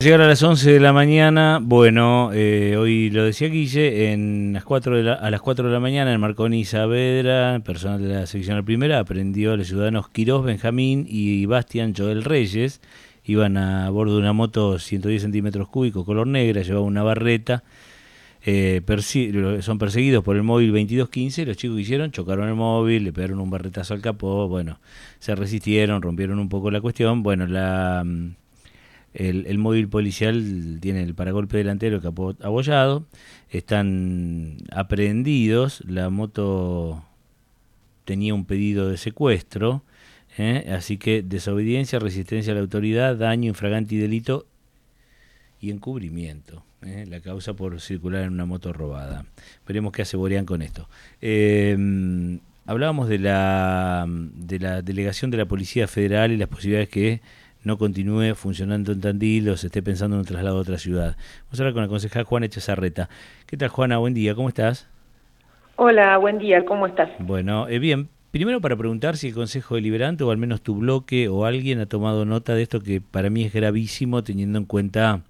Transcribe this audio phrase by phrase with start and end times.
[0.00, 4.62] Llegar a las 11 de la mañana, bueno, eh, hoy lo decía Guille, en las
[4.62, 8.26] 4 de la, a las 4 de la mañana en Marconi Saavedra, personal de la
[8.28, 12.80] sección primera, aprendió a los ciudadanos Quirós Benjamín y Bastián Joel Reyes,
[13.24, 17.64] iban a bordo de una moto 110 centímetros cúbicos, color negra, llevaba una barreta,
[18.46, 18.80] eh,
[19.62, 23.50] son perseguidos por el móvil 2215, los chicos hicieron, chocaron el móvil, le pegaron un
[23.50, 24.78] barretazo al capó, bueno,
[25.18, 28.04] se resistieron, rompieron un poco la cuestión, bueno, la
[29.18, 33.04] el, móvil policial tiene el paragolpe delantero capó abollado,
[33.50, 37.04] están aprehendidos, la moto
[38.04, 39.82] tenía un pedido de secuestro,
[40.38, 40.70] ¿eh?
[40.72, 44.46] así que desobediencia, resistencia a la autoridad, daño, infragante y delito
[45.60, 46.62] y encubrimiento.
[46.82, 47.04] ¿eh?
[47.08, 49.26] La causa por circular en una moto robada.
[49.66, 50.88] Veremos qué hace Borean con esto.
[51.20, 57.20] Em, hablábamos de la, de la delegación de la Policía Federal y las posibilidades que
[57.64, 61.16] no continúe funcionando en Tandil o se esté pensando en un traslado a otra ciudad.
[61.46, 63.08] Vamos a hablar con la concejal Juana Echezarreta.
[63.46, 63.98] ¿Qué tal, Juana?
[63.98, 64.88] Buen día, ¿cómo estás?
[65.76, 67.10] Hola, buen día, ¿cómo estás?
[67.18, 68.08] Bueno, eh, bien.
[68.30, 71.86] Primero para preguntar si el Consejo Deliberante o al menos tu bloque o alguien ha
[71.86, 75.22] tomado nota de esto que para mí es gravísimo teniendo en cuenta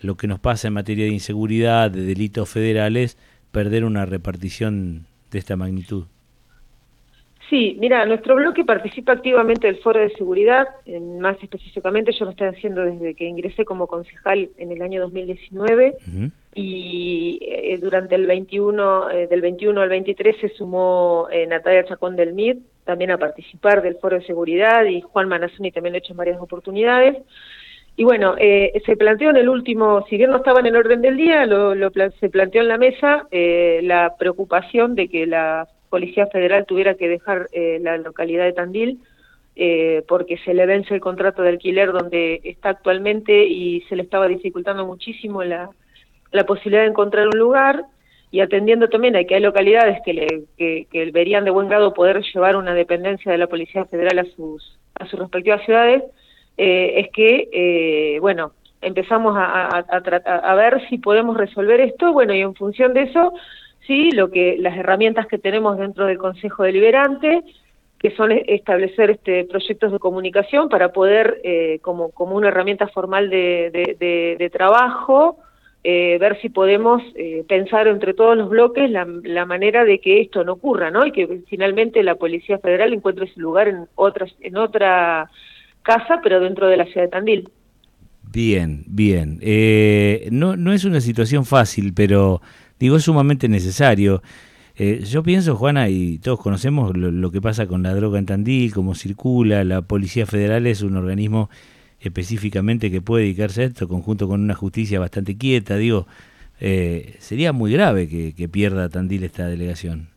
[0.00, 3.18] lo que nos pasa en materia de inseguridad, de delitos federales,
[3.52, 6.04] perder una repartición de esta magnitud.
[7.48, 10.68] Sí, mira, nuestro bloque participa activamente del Foro de Seguridad,
[11.18, 15.96] más específicamente yo lo estoy haciendo desde que ingresé como concejal en el año 2019
[16.54, 22.16] y eh, durante el 21, eh, del 21 al 23 se sumó eh, Natalia Chacón
[22.16, 26.00] del MIR también a participar del Foro de Seguridad y Juan Manazoni también lo ha
[26.00, 27.16] hecho en varias oportunidades.
[27.96, 31.16] Y bueno, se planteó en el último, si bien no estaba en el orden del
[31.16, 31.74] día, lo,
[32.20, 37.48] se planteó en la mesa la preocupación de que la Policía Federal tuviera que dejar
[37.52, 39.00] eh, la localidad de Tandil
[39.56, 44.02] eh, porque se le vence el contrato de alquiler donde está actualmente y se le
[44.02, 45.70] estaba dificultando muchísimo la,
[46.30, 47.84] la posibilidad de encontrar un lugar.
[48.30, 52.22] Y atendiendo también a que hay localidades que, le, que, verían de buen grado poder
[52.22, 56.02] llevar una dependencia de la Policía Federal a sus, a sus respectivas ciudades,
[56.58, 62.94] eh, es que, bueno, empezamos a, ver si podemos resolver esto, bueno, y en función
[62.94, 63.32] de eso
[63.88, 67.42] sí, lo que las herramientas que tenemos dentro del Consejo Deliberante,
[67.98, 73.28] que son establecer este proyectos de comunicación para poder, eh, como, como una herramienta formal
[73.28, 73.96] de,
[74.38, 75.38] de, trabajo,
[75.82, 80.20] eh, ver si podemos eh, pensar entre todos los bloques la, la, manera de que
[80.20, 81.06] esto no ocurra, ¿no?
[81.06, 85.30] Y que finalmente la Policía Federal encuentre su lugar en, otras, en otra
[85.82, 87.48] casa, pero dentro de la ciudad de Tandil.
[88.30, 89.40] Bien, bien.
[90.30, 92.42] no, no es una situación fácil, pero
[92.78, 94.22] digo, es sumamente necesario.
[94.76, 98.72] Eh, yo pienso, Juana, y todos conocemos lo, que pasa con la droga en Tandil,
[98.72, 101.50] cómo circula, la Policía Federal es un organismo
[102.00, 106.06] específicamente que puede dedicarse a esto, conjunto con una justicia bastante quieta, digo,
[106.60, 110.08] eh, sería muy grave que, pierda Tandil esta delegación.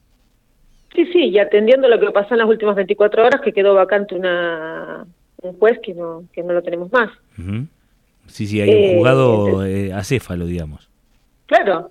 [0.93, 4.13] Sí, sí, y atendiendo lo que pasó en las últimas 24 horas, que quedó vacante
[4.13, 5.07] una,
[5.41, 7.09] un juez que no, que no lo tenemos más.
[8.27, 9.61] Sí, sí, hay un eh, juzgado
[9.95, 10.87] acéfalo, digamos.
[11.47, 11.89] Claro,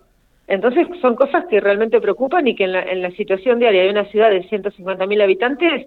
[0.50, 3.90] entonces son cosas que realmente preocupan y que en la, en la situación diaria de
[3.90, 5.86] una ciudad de 150.000 habitantes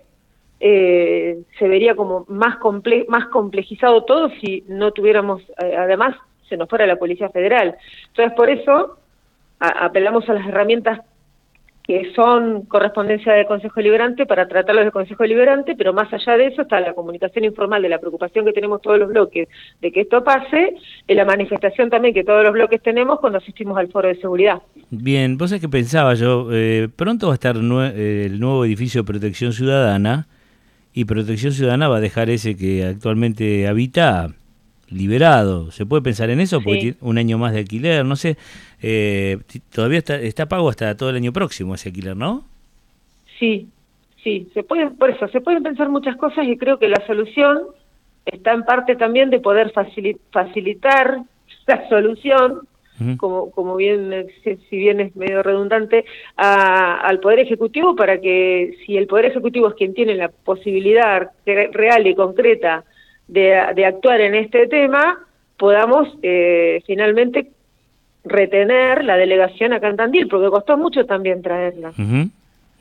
[0.62, 6.16] eh, se vería como más, comple más complejizado todo si no tuviéramos, eh, además,
[6.48, 7.76] se nos fuera la Policía Federal.
[8.08, 8.98] Entonces, por eso
[9.60, 11.02] apelamos a las herramientas
[11.84, 16.48] que son correspondencia del Consejo Liberante para tratarlos del Consejo Liberante, pero más allá de
[16.48, 19.50] eso está la comunicación informal de la preocupación que tenemos todos los bloques
[19.82, 20.76] de que esto pase,
[21.08, 24.62] y la manifestación también que todos los bloques tenemos cuando asistimos al foro de seguridad.
[24.90, 29.02] Bien, vos es que pensaba yo, eh, pronto va a estar eh, el nuevo edificio
[29.02, 30.28] de Protección Ciudadana,
[30.94, 34.30] y Protección Ciudadana va a dejar ese que actualmente habita
[34.94, 35.72] liberado.
[35.72, 36.62] ¿Se puede pensar en eso?
[36.62, 38.38] Porque tiene un año más de alquiler, no sé.
[38.82, 39.38] Eh,
[39.74, 42.44] todavía está, está pago hasta todo el año próximo ese alquiler, ¿no?
[43.40, 43.68] Sí,
[44.24, 47.60] sí, se puede, por eso, se pueden pensar muchas cosas y creo que la solución
[48.26, 49.74] está en parte también de poder
[50.32, 51.20] facilitar
[51.68, 52.62] la solución,
[53.18, 56.06] como, como bien, si bien es medio redundante,
[56.38, 62.08] al Poder Ejecutivo para que si el Poder Ejecutivo es quien tiene la posibilidad real
[62.08, 62.86] y concreta
[63.28, 65.20] de, de actuar en este tema,
[65.58, 67.52] podamos eh, finalmente
[68.24, 71.94] retener la delegación a Cantandil, porque costó mucho también traerla.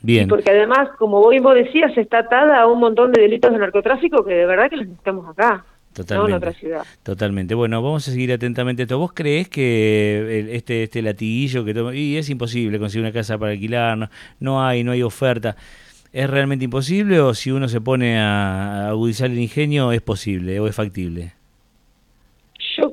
[0.04, 0.26] Bien.
[0.26, 4.24] porque además, como vos mismo decías, está atada a un montón de delitos de narcotráfico
[4.24, 5.64] que de verdad que los necesitamos acá.
[5.92, 6.30] Totalmente.
[6.30, 6.82] en otra ciudad.
[7.02, 7.54] Totalmente.
[7.54, 8.98] Bueno, vamos a seguir atentamente esto.
[8.98, 13.52] ¿Vos crees que este este latiguillo que toma, y es imposible conseguir una casa para
[13.52, 14.08] alquilar, no,
[14.40, 15.54] no hay, no hay oferta?
[16.12, 20.66] ¿Es realmente imposible o si uno se pone a agudizar el ingenio es posible o
[20.66, 21.32] es factible?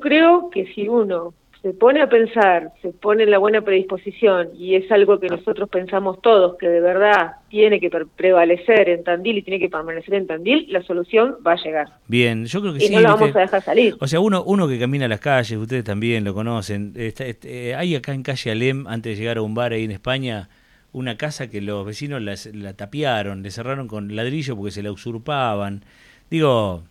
[0.00, 4.76] creo que si uno se pone a pensar, se pone en la buena predisposición y
[4.76, 9.42] es algo que nosotros pensamos todos que de verdad tiene que prevalecer en Tandil y
[9.42, 11.88] tiene que permanecer en Tandil, la solución va a llegar.
[12.08, 12.94] Bien, yo creo que y sí.
[12.94, 13.94] no la vamos a dejar salir.
[14.00, 18.14] O sea, uno, uno que camina las calles, ustedes también lo conocen, este, hay acá
[18.14, 20.48] en calle Alem, antes de llegar a un bar ahí en España,
[20.92, 25.84] una casa que los vecinos la tapiaron, le cerraron con ladrillo porque se la usurpaban.
[26.30, 26.82] Digo,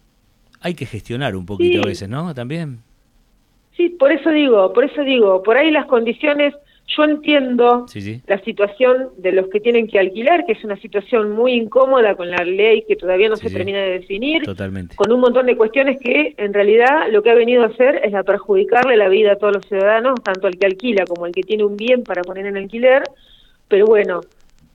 [0.62, 2.34] hay que gestionar un poquito a veces, ¿no?
[2.34, 2.80] También.
[3.76, 6.54] Sí, por eso digo, por eso digo, por ahí las condiciones,
[6.88, 7.86] yo entiendo
[8.28, 12.30] la situación de los que tienen que alquilar, que es una situación muy incómoda con
[12.30, 14.96] la ley que todavía no se termina de definir, Totalmente.
[14.96, 18.14] con un montón de cuestiones que en realidad lo que ha venido a hacer es
[18.14, 21.44] a perjudicarle la vida a todos los ciudadanos, tanto al que alquila como al que
[21.44, 23.04] tiene un bien para poner en alquiler,
[23.70, 24.22] pero bueno,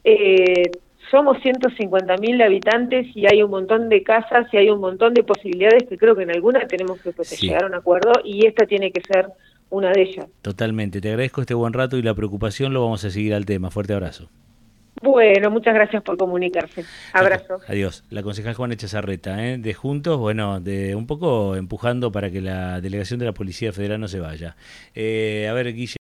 [0.04, 0.70] eh,
[1.10, 5.84] somos 150.000 habitantes y hay un montón de casas y hay un montón de posibilidades
[5.88, 8.90] que creo que en alguna tenemos que pues, llegar a un acuerdo y esta tiene
[8.90, 9.28] que ser
[9.70, 10.26] una de ellas.
[10.42, 13.70] Totalmente, te agradezco este buen rato y la preocupación, lo vamos a seguir al tema.
[13.70, 14.28] Fuerte abrazo.
[15.02, 16.84] Bueno, muchas gracias por comunicarse.
[17.12, 17.58] Abrazo.
[17.68, 18.04] Adiós.
[18.10, 19.58] La concejal Juan Echazarreta, ¿eh?
[19.58, 24.00] de Juntos, bueno, de un poco empujando para que la delegación de la Policía Federal
[24.00, 24.56] no se vaya.
[24.94, 25.86] Eh, a ver, Guille.